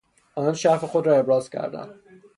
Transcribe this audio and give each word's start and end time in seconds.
آنان 0.35 0.53
شعف 0.53 0.83
خود 0.83 1.07
را 1.07 1.17
ابراز 1.17 1.49
کردند. 1.49 1.99